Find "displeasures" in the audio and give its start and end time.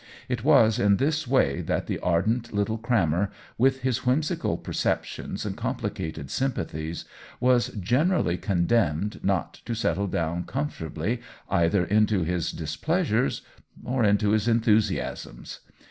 12.51-13.43